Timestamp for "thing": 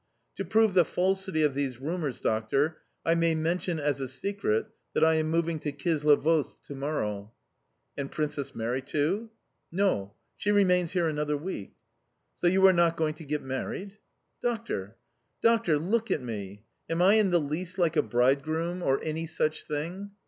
19.65-20.13